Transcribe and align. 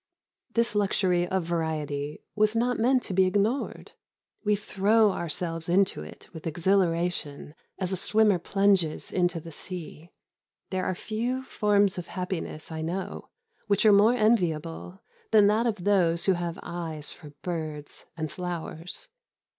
This 0.55 0.73
luxury 0.73 1.27
of 1.27 1.43
variety 1.43 2.23
was 2.35 2.55
not 2.55 2.79
meant 2.79 3.03
to 3.03 3.13
be 3.13 3.25
ignored. 3.25 3.91
We 4.43 4.55
throw 4.55 5.11
ourselves 5.11 5.69
into 5.69 6.01
it 6.01 6.27
with 6.33 6.47
exhilaration 6.47 7.53
as 7.77 7.91
a 7.91 7.95
swimmer 7.97 8.39
plunges 8.39 9.11
into 9.11 9.39
the 9.39 9.51
sea. 9.51 10.09
There 10.71 10.85
are 10.85 10.95
few 10.95 11.43
forms 11.43 11.99
of 11.99 12.07
happiness 12.07 12.71
I 12.71 12.81
know 12.81 13.29
which 13.67 13.85
are 13.85 13.93
more 13.93 14.15
enviable 14.15 15.03
than 15.29 15.45
that 15.45 15.67
of 15.67 15.83
those 15.83 16.25
who 16.25 16.33
have 16.33 16.57
eyes 16.63 17.11
for 17.11 17.35
birds 17.43 18.05
and 18.17 18.31
flowers. 18.31 19.09